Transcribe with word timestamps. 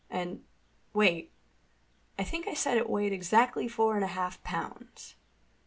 And—wait—I 0.09 2.23
think 2.23 2.47
I 2.47 2.55
said 2.55 2.77
it 2.77 2.89
weighed 2.89 3.13
exactly 3.13 3.67
four 3.67 3.93
and 3.93 4.03
a 4.03 4.07
half 4.07 4.41
pounds." 4.43 5.13